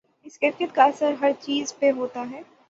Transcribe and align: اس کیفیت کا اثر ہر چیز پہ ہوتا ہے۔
اس 0.25 0.39
کیفیت 0.39 0.75
کا 0.75 0.83
اثر 0.83 1.13
ہر 1.21 1.31
چیز 1.39 1.73
پہ 1.79 1.91
ہوتا 1.91 2.25
ہے۔ 2.31 2.41